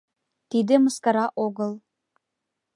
—Тиде 0.49 0.75
мыскара 0.83 1.25
огыл. 1.45 1.71